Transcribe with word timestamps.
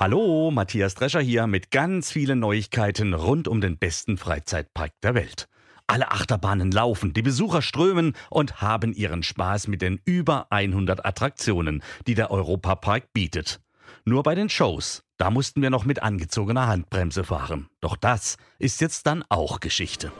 Hallo, 0.00 0.52
Matthias 0.52 0.94
Drescher 0.94 1.18
hier 1.18 1.48
mit 1.48 1.72
ganz 1.72 2.12
vielen 2.12 2.38
Neuigkeiten 2.38 3.14
rund 3.14 3.48
um 3.48 3.60
den 3.60 3.78
besten 3.78 4.16
Freizeitpark 4.16 4.92
der 5.02 5.16
Welt. 5.16 5.48
Alle 5.88 6.12
Achterbahnen 6.12 6.70
laufen, 6.70 7.14
die 7.14 7.22
Besucher 7.22 7.62
strömen 7.62 8.14
und 8.30 8.62
haben 8.62 8.92
ihren 8.92 9.24
Spaß 9.24 9.66
mit 9.66 9.82
den 9.82 10.00
über 10.04 10.46
100 10.50 11.04
Attraktionen, 11.04 11.82
die 12.06 12.14
der 12.14 12.30
Europapark 12.30 13.12
bietet. 13.12 13.58
Nur 14.04 14.22
bei 14.22 14.36
den 14.36 14.48
Shows, 14.48 15.02
da 15.16 15.32
mussten 15.32 15.62
wir 15.62 15.70
noch 15.70 15.84
mit 15.84 16.00
angezogener 16.00 16.68
Handbremse 16.68 17.24
fahren. 17.24 17.66
Doch 17.80 17.96
das 17.96 18.36
ist 18.60 18.80
jetzt 18.80 19.04
dann 19.08 19.24
auch 19.28 19.58
Geschichte. 19.58 20.12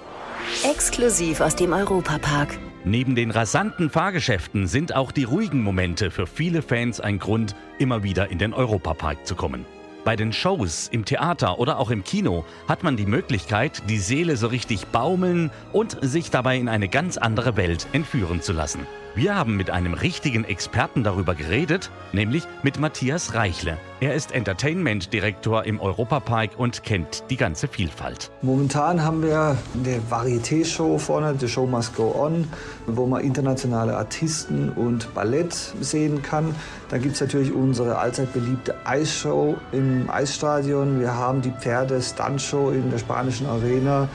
Exklusiv 0.64 1.40
aus 1.40 1.54
dem 1.54 1.72
Europapark. 1.72 2.58
Neben 2.84 3.14
den 3.14 3.30
rasanten 3.30 3.90
Fahrgeschäften 3.90 4.66
sind 4.66 4.94
auch 4.94 5.12
die 5.12 5.24
ruhigen 5.24 5.62
Momente 5.62 6.10
für 6.10 6.26
viele 6.26 6.62
Fans 6.62 7.00
ein 7.00 7.18
Grund, 7.18 7.54
immer 7.78 8.02
wieder 8.02 8.30
in 8.30 8.38
den 8.38 8.54
Europapark 8.54 9.26
zu 9.26 9.34
kommen. 9.34 9.66
Bei 10.08 10.16
den 10.16 10.32
Shows, 10.32 10.88
im 10.90 11.04
Theater 11.04 11.58
oder 11.58 11.78
auch 11.78 11.90
im 11.90 12.02
Kino 12.02 12.46
hat 12.66 12.82
man 12.82 12.96
die 12.96 13.04
Möglichkeit, 13.04 13.82
die 13.90 13.98
Seele 13.98 14.38
so 14.38 14.46
richtig 14.46 14.86
baumeln 14.86 15.50
und 15.70 15.98
sich 16.00 16.30
dabei 16.30 16.56
in 16.56 16.70
eine 16.70 16.88
ganz 16.88 17.18
andere 17.18 17.58
Welt 17.58 17.86
entführen 17.92 18.40
zu 18.40 18.54
lassen. 18.54 18.86
Wir 19.14 19.34
haben 19.34 19.56
mit 19.56 19.70
einem 19.70 19.94
richtigen 19.94 20.44
Experten 20.44 21.02
darüber 21.02 21.34
geredet, 21.34 21.90
nämlich 22.12 22.44
mit 22.62 22.78
Matthias 22.78 23.34
Reichle. 23.34 23.78
Er 24.00 24.14
ist 24.14 24.30
Entertainment-Direktor 24.32 25.64
im 25.64 25.80
Europapark 25.80 26.50
und 26.56 26.84
kennt 26.84 27.24
die 27.30 27.36
ganze 27.36 27.66
Vielfalt. 27.66 28.30
Momentan 28.42 29.02
haben 29.02 29.22
wir 29.22 29.56
eine 29.74 30.00
Varieté-Show 30.08 30.98
vorne, 30.98 31.34
The 31.36 31.48
Show 31.48 31.66
Must 31.66 31.96
Go 31.96 32.14
On, 32.16 32.46
wo 32.86 33.06
man 33.06 33.24
internationale 33.24 33.96
Artisten 33.96 34.70
und 34.70 35.12
Ballett 35.14 35.52
sehen 35.80 36.22
kann. 36.22 36.54
Dann 36.88 37.02
gibt 37.02 37.14
es 37.16 37.20
natürlich 37.20 37.52
unsere 37.52 37.98
allzeit 37.98 38.32
beliebte 38.32 38.74
Eisshow 38.86 39.56
im 39.72 40.08
Eisstadion. 40.08 41.00
Wir 41.00 41.14
haben 41.14 41.42
die 41.42 41.50
Pferde-Stunt-Show 41.50 42.70
in 42.70 42.90
der 42.90 42.98
spanischen 42.98 43.48
Arena. 43.48 44.08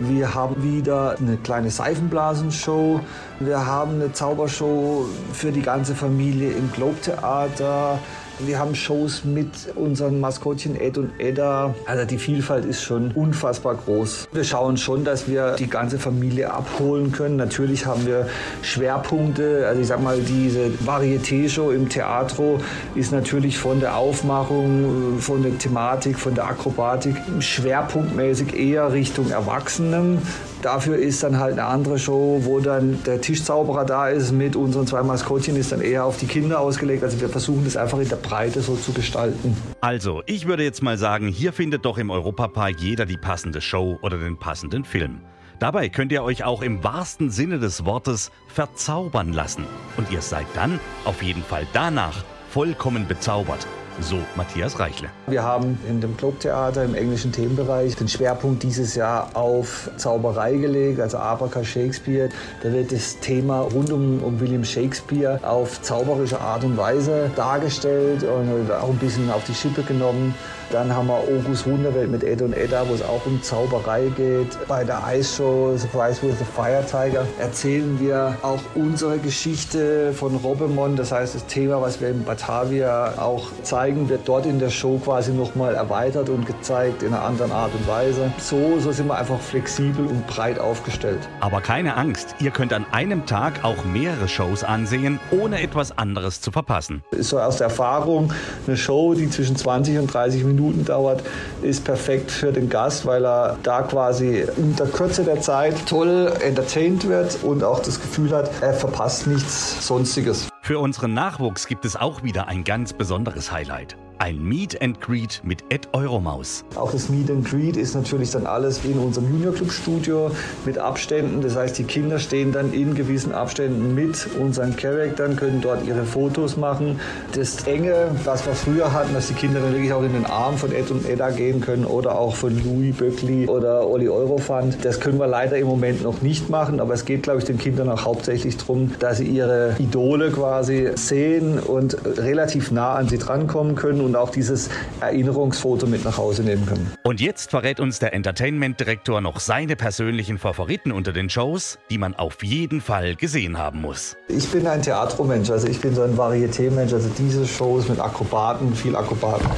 Wir 0.00 0.34
haben 0.34 0.62
wieder 0.62 1.16
eine 1.18 1.36
kleine 1.38 1.70
Seifenblasenshow. 1.70 3.00
Wir 3.40 3.66
haben 3.66 3.94
eine 3.94 4.12
Zaubershow 4.12 5.06
für 5.32 5.50
die 5.50 5.62
ganze 5.62 5.96
Familie 5.96 6.52
im 6.52 6.70
Globe 6.70 7.00
Theater. 7.00 7.98
Wir 8.40 8.60
haben 8.60 8.76
Shows 8.76 9.24
mit 9.24 9.50
unseren 9.74 10.20
Maskottchen 10.20 10.80
Ed 10.80 10.96
und 10.96 11.10
Edda. 11.18 11.74
Also 11.86 12.04
die 12.04 12.18
Vielfalt 12.18 12.64
ist 12.64 12.82
schon 12.82 13.10
unfassbar 13.10 13.74
groß. 13.74 14.28
Wir 14.30 14.44
schauen 14.44 14.76
schon, 14.76 15.04
dass 15.04 15.26
wir 15.26 15.56
die 15.56 15.66
ganze 15.66 15.98
Familie 15.98 16.52
abholen 16.52 17.10
können. 17.10 17.34
Natürlich 17.34 17.84
haben 17.84 18.06
wir 18.06 18.28
Schwerpunkte. 18.62 19.66
Also 19.66 19.80
ich 19.80 19.88
sag 19.88 20.00
mal, 20.00 20.20
diese 20.20 20.70
Varieté-Show 20.86 21.72
im 21.72 21.88
Theatro 21.88 22.60
ist 22.94 23.10
natürlich 23.10 23.58
von 23.58 23.80
der 23.80 23.96
Aufmachung, 23.96 25.18
von 25.18 25.42
der 25.42 25.58
Thematik, 25.58 26.16
von 26.16 26.34
der 26.34 26.44
Akrobatik 26.44 27.16
schwerpunktmäßig 27.40 28.54
eher 28.54 28.92
Richtung 28.92 29.30
Erwachsenen. 29.30 30.22
Dafür 30.62 30.96
ist 30.96 31.22
dann 31.22 31.38
halt 31.38 31.52
eine 31.52 31.64
andere 31.64 31.98
Show, 31.98 32.40
wo 32.42 32.58
dann 32.58 33.02
der 33.04 33.20
Tischzauberer 33.20 33.84
da 33.84 34.08
ist 34.08 34.32
mit 34.32 34.56
unseren 34.56 34.86
zwei 34.86 35.02
Maskottchen, 35.02 35.56
ist 35.56 35.70
dann 35.70 35.80
eher 35.80 36.04
auf 36.04 36.18
die 36.18 36.26
Kinder 36.26 36.60
ausgelegt. 36.60 37.04
Also 37.04 37.20
wir 37.20 37.28
versuchen 37.28 37.64
das 37.64 37.76
einfach 37.76 37.98
in 37.98 38.08
der 38.08 38.16
Breite 38.16 38.60
so 38.60 38.74
zu 38.74 38.92
gestalten. 38.92 39.56
Also, 39.80 40.22
ich 40.26 40.46
würde 40.46 40.64
jetzt 40.64 40.82
mal 40.82 40.98
sagen, 40.98 41.28
hier 41.28 41.52
findet 41.52 41.84
doch 41.84 41.98
im 41.98 42.10
Europapark 42.10 42.80
jeder 42.80 43.06
die 43.06 43.16
passende 43.16 43.60
Show 43.60 43.98
oder 44.02 44.18
den 44.18 44.36
passenden 44.36 44.84
Film. 44.84 45.20
Dabei 45.60 45.88
könnt 45.88 46.12
ihr 46.12 46.22
euch 46.22 46.44
auch 46.44 46.62
im 46.62 46.84
wahrsten 46.84 47.30
Sinne 47.30 47.58
des 47.58 47.84
Wortes 47.84 48.30
verzaubern 48.46 49.32
lassen. 49.32 49.64
Und 49.96 50.10
ihr 50.10 50.22
seid 50.22 50.46
dann 50.54 50.78
auf 51.04 51.22
jeden 51.22 51.42
Fall 51.42 51.66
danach 51.72 52.24
vollkommen 52.50 53.06
bezaubert. 53.08 53.66
So 54.00 54.18
Matthias 54.36 54.78
Reichle. 54.78 55.08
Wir 55.26 55.42
haben 55.42 55.78
in 55.88 56.00
dem 56.00 56.16
Globe-Theater 56.16 56.84
im 56.84 56.94
englischen 56.94 57.32
Themenbereich 57.32 57.96
den 57.96 58.08
Schwerpunkt 58.08 58.62
dieses 58.62 58.94
Jahr 58.94 59.30
auf 59.34 59.90
Zauberei 59.96 60.54
gelegt, 60.54 61.00
also 61.00 61.18
Abaca 61.18 61.64
Shakespeare. 61.64 62.28
Da 62.62 62.72
wird 62.72 62.92
das 62.92 63.18
Thema 63.18 63.60
rund 63.60 63.90
um, 63.90 64.22
um 64.22 64.38
William 64.38 64.64
Shakespeare 64.64 65.40
auf 65.42 65.82
zauberische 65.82 66.40
Art 66.40 66.62
und 66.62 66.76
Weise 66.76 67.30
dargestellt 67.34 68.22
und 68.22 68.70
auch 68.70 68.88
ein 68.88 68.98
bisschen 68.98 69.30
auf 69.30 69.44
die 69.44 69.54
Schippe 69.54 69.82
genommen. 69.82 70.34
Dann 70.70 70.94
haben 70.94 71.06
wir 71.06 71.14
August 71.14 71.66
Wunderwelt 71.66 72.10
mit 72.10 72.22
Ed 72.22 72.42
und 72.42 72.52
Edda, 72.52 72.86
wo 72.86 72.92
es 72.92 73.00
auch 73.02 73.24
um 73.24 73.42
Zauberei 73.42 74.12
geht. 74.14 74.58
Bei 74.68 74.84
der 74.84 75.02
Eisshow 75.02 75.74
Surprise 75.78 76.20
with 76.22 76.38
the 76.38 76.44
Fire 76.44 76.84
Tiger 76.84 77.26
erzählen 77.38 77.98
wir 77.98 78.36
auch 78.42 78.60
unsere 78.74 79.18
Geschichte 79.18 80.12
von 80.12 80.36
Robemon. 80.36 80.96
Das 80.96 81.10
heißt, 81.10 81.34
das 81.34 81.46
Thema, 81.46 81.80
was 81.80 82.02
wir 82.02 82.10
in 82.10 82.22
Batavia 82.22 83.14
auch 83.16 83.46
zeigen, 83.62 84.10
wird 84.10 84.28
dort 84.28 84.44
in 84.44 84.58
der 84.58 84.68
Show 84.68 84.98
quasi 85.02 85.32
nochmal 85.32 85.74
erweitert 85.74 86.28
und 86.28 86.44
gezeigt 86.44 87.02
in 87.02 87.14
einer 87.14 87.22
anderen 87.22 87.50
Art 87.50 87.72
und 87.72 87.88
Weise. 87.88 88.30
So, 88.38 88.78
so 88.78 88.92
sind 88.92 89.06
wir 89.06 89.16
einfach 89.16 89.40
flexibel 89.40 90.04
und 90.04 90.26
breit 90.26 90.58
aufgestellt. 90.58 91.26
Aber 91.40 91.62
keine 91.62 91.96
Angst, 91.96 92.34
ihr 92.40 92.50
könnt 92.50 92.74
an 92.74 92.84
einem 92.92 93.24
Tag 93.24 93.64
auch 93.64 93.86
mehrere 93.86 94.28
Shows 94.28 94.64
ansehen, 94.64 95.18
ohne 95.30 95.62
etwas 95.62 95.96
anderes 95.96 96.42
zu 96.42 96.50
verpassen. 96.50 97.02
Ist 97.12 97.30
so 97.30 97.38
aus 97.40 97.56
der 97.56 97.68
Erfahrung, 97.68 98.34
eine 98.66 98.76
Show, 98.76 99.14
die 99.14 99.30
zwischen 99.30 99.56
20 99.56 99.98
und 99.98 100.12
30 100.12 100.44
Minuten 100.44 100.57
Minuten 100.58 100.84
dauert, 100.84 101.22
ist 101.62 101.84
perfekt 101.84 102.30
für 102.30 102.52
den 102.52 102.68
Gast, 102.68 103.06
weil 103.06 103.24
er 103.24 103.56
da 103.62 103.82
quasi 103.82 104.44
in 104.56 104.74
der 104.76 104.86
Kürze 104.86 105.24
der 105.24 105.40
Zeit 105.40 105.74
toll 105.86 106.32
entertained 106.44 107.08
wird 107.08 107.38
und 107.42 107.62
auch 107.62 107.80
das 107.80 108.00
Gefühl 108.00 108.30
hat, 108.30 108.50
er 108.60 108.74
verpasst 108.74 109.26
nichts 109.26 109.86
Sonstiges. 109.86 110.48
Für 110.62 110.80
unseren 110.80 111.14
Nachwuchs 111.14 111.66
gibt 111.66 111.84
es 111.84 111.96
auch 111.96 112.22
wieder 112.22 112.48
ein 112.48 112.64
ganz 112.64 112.92
besonderes 112.92 113.52
Highlight. 113.52 113.96
Ein 114.20 114.42
Meet 114.42 114.82
and 114.82 115.00
Greet 115.00 115.40
mit 115.44 115.62
Ed 115.68 115.86
Euromaus. 115.92 116.64
Auch 116.74 116.90
das 116.90 117.08
Meet 117.08 117.30
and 117.30 117.48
Greet 117.48 117.76
ist 117.76 117.94
natürlich 117.94 118.32
dann 118.32 118.46
alles 118.46 118.84
in 118.84 118.98
unserem 118.98 119.30
Junior 119.30 119.54
Club 119.54 119.70
Studio 119.70 120.32
mit 120.66 120.76
Abständen. 120.76 121.40
Das 121.40 121.54
heißt, 121.54 121.78
die 121.78 121.84
Kinder 121.84 122.18
stehen 122.18 122.50
dann 122.50 122.72
in 122.72 122.96
gewissen 122.96 123.30
Abständen 123.30 123.94
mit 123.94 124.28
unseren 124.40 124.74
Charaktern, 124.74 125.36
können 125.36 125.60
dort 125.60 125.86
ihre 125.86 126.04
Fotos 126.04 126.56
machen. 126.56 126.98
Das 127.36 127.64
Enge, 127.68 128.10
was 128.24 128.44
wir 128.44 128.54
früher 128.54 128.92
hatten, 128.92 129.14
dass 129.14 129.28
die 129.28 129.34
Kinder 129.34 129.60
dann 129.60 129.72
wirklich 129.72 129.92
auch 129.92 130.02
in 130.02 130.12
den 130.12 130.26
Arm 130.26 130.58
von 130.58 130.72
Ed 130.72 130.90
und 130.90 131.08
Edda 131.08 131.30
gehen 131.30 131.60
können 131.60 131.84
oder 131.84 132.18
auch 132.18 132.34
von 132.34 132.60
Louis 132.64 132.96
Böckli 132.96 133.46
oder 133.46 133.88
Olli 133.88 134.08
Eurofant. 134.08 134.84
Das 134.84 134.98
können 134.98 135.20
wir 135.20 135.28
leider 135.28 135.58
im 135.58 135.68
Moment 135.68 136.02
noch 136.02 136.22
nicht 136.22 136.50
machen, 136.50 136.80
aber 136.80 136.94
es 136.94 137.04
geht, 137.04 137.22
glaube 137.22 137.38
ich, 137.38 137.44
den 137.44 137.58
Kindern 137.58 137.88
auch 137.88 138.04
hauptsächlich 138.04 138.56
darum, 138.56 138.90
dass 138.98 139.18
sie 139.18 139.26
ihre 139.26 139.76
Idole 139.78 140.32
quasi 140.32 140.90
sehen 140.96 141.60
und 141.60 141.96
relativ 142.18 142.72
nah 142.72 142.94
an 142.94 143.08
sie 143.08 143.18
drankommen 143.18 143.76
können 143.76 144.07
und 144.08 144.16
auch 144.16 144.30
dieses 144.30 144.68
Erinnerungsfoto 145.00 145.86
mit 145.86 146.04
nach 146.04 146.16
Hause 146.16 146.42
nehmen 146.42 146.66
können. 146.66 146.92
Und 147.02 147.20
jetzt 147.20 147.50
verrät 147.50 147.78
uns 147.78 147.98
der 147.98 148.12
Entertainment-Direktor 148.14 149.20
noch 149.20 149.38
seine 149.38 149.76
persönlichen 149.76 150.38
Favoriten 150.38 150.92
unter 150.92 151.12
den 151.12 151.30
Shows, 151.30 151.78
die 151.90 151.98
man 151.98 152.14
auf 152.14 152.42
jeden 152.42 152.80
Fall 152.80 153.14
gesehen 153.14 153.58
haben 153.58 153.80
muss. 153.80 154.16
Ich 154.28 154.48
bin 154.48 154.66
ein 154.66 154.82
Theatromensch, 154.82 155.50
also 155.50 155.68
ich 155.68 155.80
bin 155.80 155.94
so 155.94 156.02
ein 156.02 156.16
Varieté-Mensch. 156.16 156.92
Also 156.92 157.08
diese 157.18 157.46
Shows 157.46 157.88
mit 157.88 158.00
Akrobaten, 158.00 158.74
viel 158.74 158.96
Akrobaten, 158.96 159.48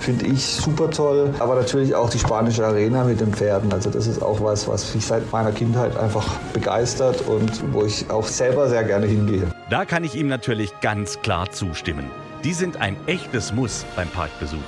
finde 0.00 0.26
ich 0.26 0.44
super 0.44 0.90
toll. 0.90 1.32
Aber 1.38 1.54
natürlich 1.54 1.94
auch 1.94 2.10
die 2.10 2.18
spanische 2.18 2.66
Arena 2.66 3.04
mit 3.04 3.20
den 3.20 3.32
Pferden. 3.32 3.72
Also 3.72 3.90
das 3.90 4.06
ist 4.06 4.22
auch 4.22 4.42
was, 4.42 4.66
was 4.68 4.94
mich 4.94 5.06
seit 5.06 5.30
meiner 5.32 5.52
Kindheit 5.52 5.96
einfach 5.96 6.26
begeistert 6.52 7.22
und 7.26 7.72
wo 7.72 7.84
ich 7.84 8.10
auch 8.10 8.26
selber 8.26 8.68
sehr 8.68 8.84
gerne 8.84 9.06
hingehe. 9.06 9.46
Da 9.70 9.84
kann 9.84 10.04
ich 10.04 10.14
ihm 10.14 10.28
natürlich 10.28 10.72
ganz 10.80 11.20
klar 11.20 11.50
zustimmen. 11.50 12.10
Die 12.44 12.54
sind 12.54 12.78
ein 12.78 12.96
echtes 13.06 13.52
Muss 13.52 13.84
beim 13.96 14.08
Parkbesuch. 14.08 14.58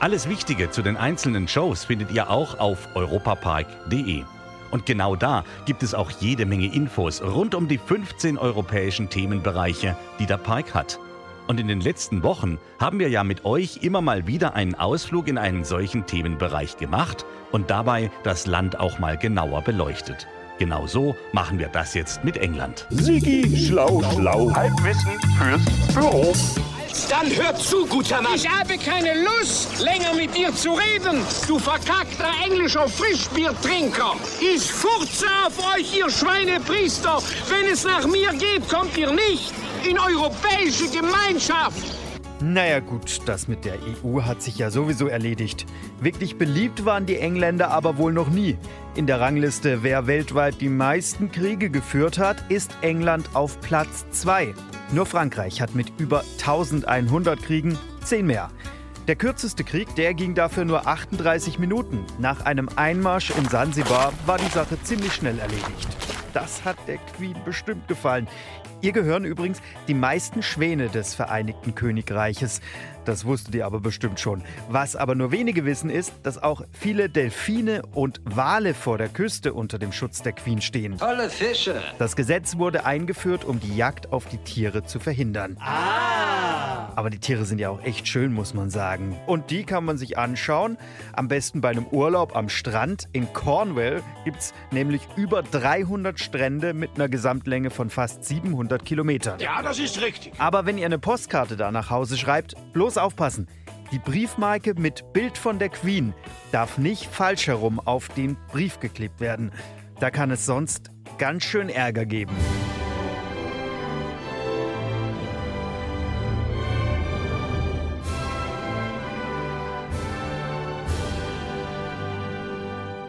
Alles 0.00 0.30
Wichtige 0.30 0.70
zu 0.70 0.80
den 0.80 0.96
einzelnen 0.96 1.46
Shows 1.46 1.84
findet 1.84 2.10
ihr 2.10 2.30
auch 2.30 2.58
auf 2.58 2.88
europapark.de. 2.94 4.24
Und 4.70 4.86
genau 4.86 5.14
da 5.14 5.44
gibt 5.66 5.82
es 5.82 5.94
auch 5.94 6.10
jede 6.10 6.46
Menge 6.46 6.72
Infos 6.72 7.22
rund 7.22 7.54
um 7.54 7.68
die 7.68 7.76
15 7.76 8.38
europäischen 8.38 9.10
Themenbereiche, 9.10 9.94
die 10.18 10.24
der 10.24 10.38
Park 10.38 10.74
hat. 10.74 10.98
Und 11.46 11.60
in 11.60 11.68
den 11.68 11.82
letzten 11.82 12.22
Wochen 12.22 12.58
haben 12.80 12.98
wir 12.98 13.10
ja 13.10 13.24
mit 13.24 13.44
euch 13.44 13.80
immer 13.82 14.00
mal 14.00 14.26
wieder 14.26 14.54
einen 14.54 14.74
Ausflug 14.74 15.28
in 15.28 15.36
einen 15.36 15.64
solchen 15.64 16.06
Themenbereich 16.06 16.78
gemacht 16.78 17.26
und 17.52 17.70
dabei 17.70 18.10
das 18.22 18.46
Land 18.46 18.80
auch 18.80 18.98
mal 18.98 19.18
genauer 19.18 19.60
beleuchtet. 19.60 20.26
Genau 20.58 20.86
so 20.86 21.14
machen 21.32 21.58
wir 21.58 21.68
das 21.68 21.92
jetzt 21.92 22.24
mit 22.24 22.38
England. 22.38 22.86
Sigi, 22.88 23.66
schlau, 23.66 24.02
schlau. 24.14 24.50
Halbwissen 24.54 25.20
fürs 25.38 25.94
Büro. 25.94 26.32
Dann 27.08 27.26
hör 27.26 27.54
zu, 27.56 27.86
guter 27.86 28.22
Mann. 28.22 28.34
Ich 28.34 28.48
habe 28.48 28.78
keine 28.78 29.22
Lust, 29.22 29.80
länger 29.80 30.14
mit 30.14 30.34
dir 30.36 30.54
zu 30.54 30.72
reden, 30.72 31.22
du 31.46 31.58
verkackter 31.58 32.30
englischer 32.44 32.88
Frischbiertrinker. 32.88 34.14
Ich 34.40 34.72
furze 34.72 35.26
auf 35.46 35.58
euch, 35.74 35.96
ihr 35.96 36.10
Schweinepriester. 36.10 37.18
Wenn 37.48 37.70
es 37.70 37.84
nach 37.84 38.06
mir 38.06 38.32
geht, 38.32 38.68
kommt 38.68 38.96
ihr 38.96 39.12
nicht 39.12 39.52
in 39.88 39.98
europäische 39.98 40.88
Gemeinschaft. 40.88 41.96
Naja 42.40 42.80
gut, 42.80 43.20
das 43.26 43.48
mit 43.48 43.64
der 43.64 43.76
EU 44.04 44.22
hat 44.22 44.42
sich 44.42 44.58
ja 44.58 44.70
sowieso 44.70 45.06
erledigt. 45.06 45.64
Wirklich 46.00 46.36
beliebt 46.36 46.84
waren 46.84 47.06
die 47.06 47.18
Engländer 47.18 47.70
aber 47.70 47.96
wohl 47.96 48.12
noch 48.12 48.28
nie. 48.28 48.58
In 48.94 49.06
der 49.06 49.20
Rangliste, 49.20 49.82
wer 49.82 50.06
weltweit 50.06 50.60
die 50.60 50.68
meisten 50.68 51.30
Kriege 51.30 51.70
geführt 51.70 52.18
hat, 52.18 52.50
ist 52.50 52.76
England 52.82 53.30
auf 53.34 53.60
Platz 53.60 54.04
2. 54.10 54.54
Nur 54.92 55.04
Frankreich 55.04 55.60
hat 55.60 55.74
mit 55.74 55.92
über 55.98 56.22
1100 56.38 57.42
Kriegen 57.42 57.76
10 58.04 58.24
mehr. 58.24 58.50
Der 59.08 59.16
kürzeste 59.16 59.64
Krieg, 59.64 59.94
der 59.96 60.14
ging 60.14 60.34
dafür 60.34 60.64
nur 60.64 60.86
38 60.86 61.58
Minuten. 61.58 62.04
Nach 62.18 62.44
einem 62.44 62.68
Einmarsch 62.76 63.30
in 63.30 63.48
Sansibar 63.48 64.12
war 64.26 64.38
die 64.38 64.50
Sache 64.50 64.80
ziemlich 64.82 65.12
schnell 65.12 65.38
erledigt. 65.38 65.88
Das 66.32 66.64
hat 66.64 66.76
der 66.86 66.98
Queen 67.16 67.36
bestimmt 67.44 67.88
gefallen. 67.88 68.28
Ihr 68.82 68.92
gehören 68.92 69.24
übrigens 69.24 69.60
die 69.88 69.94
meisten 69.94 70.42
Schwäne 70.42 70.88
des 70.88 71.14
Vereinigten 71.14 71.74
Königreiches. 71.74 72.60
Das 73.04 73.24
wusstet 73.24 73.54
ihr 73.54 73.64
aber 73.66 73.80
bestimmt 73.80 74.20
schon. 74.20 74.42
Was 74.68 74.96
aber 74.96 75.14
nur 75.14 75.32
wenige 75.32 75.64
wissen 75.64 75.90
ist, 75.90 76.12
dass 76.22 76.42
auch 76.42 76.62
viele 76.72 77.08
Delfine 77.08 77.82
und 77.94 78.20
Wale 78.24 78.74
vor 78.74 78.98
der 78.98 79.08
Küste 79.08 79.54
unter 79.54 79.78
dem 79.78 79.92
Schutz 79.92 80.22
der 80.22 80.32
Queen 80.32 80.60
stehen. 80.60 80.98
Tolle 80.98 81.30
Fische. 81.30 81.80
Das 81.98 82.16
Gesetz 82.16 82.58
wurde 82.58 82.84
eingeführt, 82.84 83.44
um 83.44 83.60
die 83.60 83.76
Jagd 83.76 84.12
auf 84.12 84.26
die 84.26 84.38
Tiere 84.38 84.84
zu 84.84 84.98
verhindern. 84.98 85.56
Ah! 85.60 86.35
Aber 86.96 87.10
die 87.10 87.18
Tiere 87.18 87.44
sind 87.44 87.58
ja 87.58 87.68
auch 87.68 87.82
echt 87.84 88.08
schön, 88.08 88.32
muss 88.32 88.54
man 88.54 88.70
sagen. 88.70 89.16
Und 89.26 89.50
die 89.50 89.64
kann 89.64 89.84
man 89.84 89.98
sich 89.98 90.16
anschauen. 90.16 90.78
Am 91.12 91.28
besten 91.28 91.60
bei 91.60 91.68
einem 91.68 91.86
Urlaub 91.86 92.34
am 92.34 92.48
Strand. 92.48 93.06
In 93.12 93.30
Cornwall 93.34 94.02
gibt 94.24 94.38
es 94.38 94.54
nämlich 94.70 95.02
über 95.14 95.42
300 95.42 96.18
Strände 96.18 96.72
mit 96.72 96.92
einer 96.94 97.10
Gesamtlänge 97.10 97.68
von 97.68 97.90
fast 97.90 98.24
700 98.24 98.82
Kilometern. 98.84 99.38
Ja, 99.40 99.62
das 99.62 99.78
ist 99.78 100.00
richtig. 100.00 100.32
Aber 100.38 100.64
wenn 100.64 100.78
ihr 100.78 100.86
eine 100.86 100.98
Postkarte 100.98 101.56
da 101.56 101.70
nach 101.70 101.90
Hause 101.90 102.16
schreibt, 102.16 102.54
bloß 102.72 102.96
aufpassen. 102.96 103.46
Die 103.92 103.98
Briefmarke 103.98 104.74
mit 104.74 105.12
Bild 105.12 105.36
von 105.36 105.58
der 105.58 105.68
Queen 105.68 106.14
darf 106.50 106.78
nicht 106.78 107.06
falsch 107.06 107.46
herum 107.46 107.78
auf 107.78 108.08
den 108.08 108.38
Brief 108.50 108.80
geklebt 108.80 109.20
werden. 109.20 109.52
Da 110.00 110.10
kann 110.10 110.30
es 110.30 110.46
sonst 110.46 110.90
ganz 111.18 111.44
schön 111.44 111.68
Ärger 111.68 112.06
geben. 112.06 112.34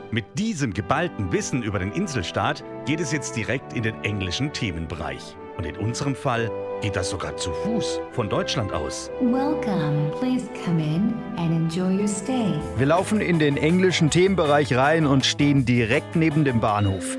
Mit 0.09 0.25
diesem 0.39 0.73
geballten 0.73 1.33
Wissen 1.33 1.63
über 1.63 1.79
den 1.79 1.91
Inselstaat 1.91 2.63
geht 2.85 3.01
es 3.01 3.11
jetzt 3.11 3.35
direkt 3.35 3.73
in 3.73 3.83
den 3.83 4.03
englischen 4.05 4.53
Themenbereich. 4.53 5.35
Und 5.57 5.65
in 5.65 5.75
unserem 5.75 6.15
Fall 6.15 6.49
geht 6.81 6.95
das 6.95 7.09
sogar 7.09 7.35
zu 7.35 7.51
Fuß 7.51 7.99
von 8.13 8.29
Deutschland 8.29 8.71
aus. 8.71 9.11
Welcome. 9.19 10.11
Please 10.19 10.47
come 10.63 10.81
in 10.81 11.13
and 11.35 11.51
enjoy 11.51 11.99
your 11.99 12.07
stay. 12.07 12.53
Wir 12.77 12.85
laufen 12.85 13.19
in 13.19 13.37
den 13.37 13.57
englischen 13.57 14.09
Themenbereich 14.09 14.73
rein 14.75 15.05
und 15.05 15.25
stehen 15.25 15.65
direkt 15.65 16.15
neben 16.15 16.45
dem 16.45 16.61
Bahnhof. 16.61 17.17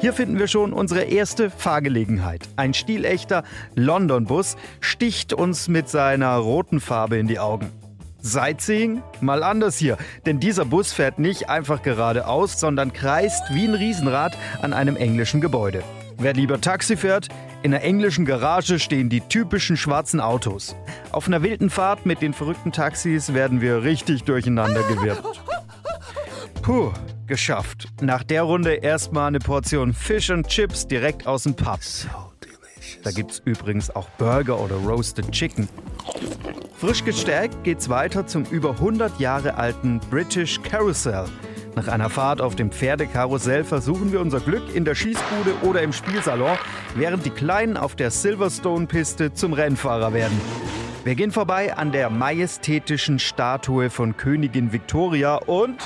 Hier 0.00 0.14
finden 0.14 0.38
wir 0.38 0.46
schon 0.46 0.72
unsere 0.72 1.02
erste 1.02 1.50
Fahrgelegenheit. 1.50 2.48
Ein 2.56 2.72
stilechter 2.72 3.42
London-Bus 3.74 4.56
sticht 4.80 5.34
uns 5.34 5.68
mit 5.68 5.88
seiner 5.88 6.36
roten 6.36 6.80
Farbe 6.80 7.18
in 7.18 7.26
die 7.26 7.40
Augen. 7.40 7.70
Sightseeing? 8.28 9.02
Mal 9.20 9.42
anders 9.42 9.76
hier, 9.76 9.96
denn 10.26 10.38
dieser 10.40 10.64
Bus 10.64 10.92
fährt 10.92 11.18
nicht 11.18 11.48
einfach 11.48 11.82
geradeaus, 11.82 12.60
sondern 12.60 12.92
kreist 12.92 13.42
wie 13.52 13.66
ein 13.66 13.74
Riesenrad 13.74 14.36
an 14.62 14.72
einem 14.72 14.96
englischen 14.96 15.40
Gebäude. 15.40 15.82
Wer 16.18 16.34
lieber 16.34 16.60
Taxi 16.60 16.96
fährt, 16.96 17.28
in 17.62 17.70
der 17.72 17.82
englischen 17.82 18.24
Garage 18.24 18.78
stehen 18.78 19.08
die 19.08 19.20
typischen 19.20 19.76
schwarzen 19.76 20.20
Autos. 20.20 20.76
Auf 21.10 21.26
einer 21.26 21.42
wilden 21.42 21.70
Fahrt 21.70 22.06
mit 22.06 22.22
den 22.22 22.34
verrückten 22.34 22.72
Taxis 22.72 23.34
werden 23.34 23.60
wir 23.60 23.82
richtig 23.82 24.24
durcheinander 24.24 24.82
gewirkt. 24.84 25.40
Puh, 26.62 26.92
geschafft. 27.26 27.88
Nach 28.00 28.22
der 28.22 28.42
Runde 28.42 28.74
erstmal 28.74 29.28
eine 29.28 29.38
Portion 29.38 29.92
Fish 29.92 30.30
and 30.30 30.46
Chips 30.48 30.86
direkt 30.86 31.26
aus 31.26 31.44
dem 31.44 31.54
Pub. 31.54 31.80
Da 33.08 33.12
gibt's 33.12 33.40
übrigens 33.46 33.88
auch 33.96 34.06
Burger 34.18 34.60
oder 34.60 34.74
Roasted 34.74 35.32
Chicken. 35.32 35.66
Frisch 36.76 37.02
gestärkt 37.02 37.64
geht's 37.64 37.88
weiter 37.88 38.26
zum 38.26 38.44
über 38.44 38.72
100 38.72 39.18
Jahre 39.18 39.54
alten 39.54 39.98
British 40.10 40.60
Carousel. 40.62 41.24
Nach 41.74 41.88
einer 41.88 42.10
Fahrt 42.10 42.42
auf 42.42 42.54
dem 42.54 42.70
Pferdekarussell 42.70 43.64
versuchen 43.64 44.12
wir 44.12 44.20
unser 44.20 44.40
Glück 44.40 44.74
in 44.74 44.84
der 44.84 44.94
Schießbude 44.94 45.54
oder 45.62 45.80
im 45.80 45.94
Spielsalon, 45.94 46.58
während 46.96 47.24
die 47.24 47.30
Kleinen 47.30 47.78
auf 47.78 47.96
der 47.96 48.10
Silverstone-Piste 48.10 49.32
zum 49.32 49.54
Rennfahrer 49.54 50.12
werden. 50.12 50.38
Wir 51.04 51.14
gehen 51.14 51.30
vorbei 51.30 51.74
an 51.74 51.92
der 51.92 52.10
majestätischen 52.10 53.18
Statue 53.18 53.88
von 53.88 54.18
Königin 54.18 54.70
Victoria 54.70 55.36
und... 55.36 55.78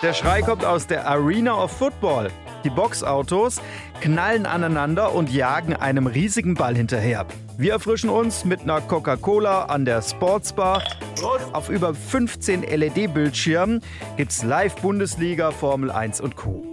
Der 0.00 0.14
Schrei 0.14 0.42
kommt 0.42 0.64
aus 0.64 0.86
der 0.86 1.08
Arena 1.08 1.60
of 1.60 1.72
Football. 1.72 2.30
Die 2.64 2.70
Boxautos 2.70 3.60
knallen 4.00 4.46
aneinander 4.46 5.14
und 5.14 5.30
jagen 5.30 5.74
einem 5.74 6.06
riesigen 6.06 6.54
Ball 6.54 6.76
hinterher. 6.76 7.26
Wir 7.56 7.72
erfrischen 7.72 8.10
uns 8.10 8.44
mit 8.44 8.62
einer 8.62 8.80
Coca-Cola 8.80 9.64
an 9.64 9.84
der 9.84 10.02
Sportsbar. 10.02 10.82
Auf 11.52 11.68
über 11.68 11.94
15 11.94 12.62
LED-Bildschirmen 12.62 13.80
gibt's 14.16 14.44
Live-Bundesliga, 14.44 15.50
Formel 15.50 15.90
1 15.90 16.20
und 16.20 16.36
Co. 16.36 16.64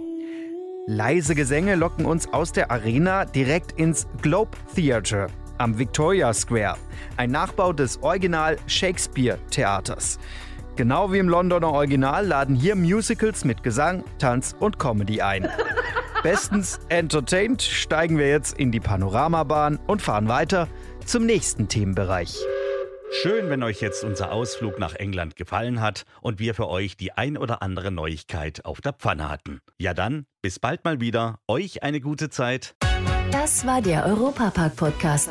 Leise 0.86 1.34
Gesänge 1.34 1.74
locken 1.74 2.06
uns 2.06 2.32
aus 2.32 2.52
der 2.52 2.70
Arena 2.70 3.24
direkt 3.24 3.72
ins 3.72 4.06
Globe 4.22 4.56
Theatre 4.74 5.26
am 5.58 5.78
Victoria 5.78 6.32
Square, 6.32 6.76
ein 7.16 7.30
Nachbau 7.30 7.72
des 7.72 8.02
Original 8.02 8.56
Shakespeare 8.66 9.38
Theaters. 9.50 10.18
Genau 10.76 11.10
wie 11.10 11.18
im 11.18 11.28
Londoner 11.28 11.72
Original 11.72 12.26
laden 12.26 12.54
hier 12.54 12.76
Musicals 12.76 13.44
mit 13.44 13.62
Gesang, 13.62 14.04
Tanz 14.18 14.54
und 14.60 14.78
Comedy 14.78 15.22
ein. 15.22 15.48
Bestens 16.22 16.80
entertained 16.88 17.62
steigen 17.62 18.18
wir 18.18 18.28
jetzt 18.28 18.58
in 18.58 18.72
die 18.72 18.80
Panoramabahn 18.80 19.78
und 19.86 20.02
fahren 20.02 20.28
weiter 20.28 20.68
zum 21.04 21.26
nächsten 21.26 21.68
Themenbereich. 21.68 22.36
Schön, 23.10 23.48
wenn 23.50 23.62
euch 23.62 23.80
jetzt 23.80 24.02
unser 24.02 24.32
Ausflug 24.32 24.78
nach 24.78 24.94
England 24.94 25.36
gefallen 25.36 25.80
hat 25.80 26.04
und 26.20 26.40
wir 26.40 26.54
für 26.54 26.68
euch 26.68 26.96
die 26.96 27.12
ein 27.12 27.38
oder 27.38 27.62
andere 27.62 27.92
Neuigkeit 27.92 28.64
auf 28.64 28.80
der 28.80 28.92
Pfanne 28.92 29.28
hatten. 29.28 29.60
Ja 29.78 29.94
dann, 29.94 30.26
bis 30.42 30.58
bald 30.58 30.84
mal 30.84 31.00
wieder. 31.00 31.38
Euch 31.46 31.82
eine 31.82 32.00
gute 32.00 32.30
Zeit. 32.30 32.74
Das 33.30 33.66
war 33.66 33.80
der 33.80 34.06
Europapark-Podcast. 34.06 35.30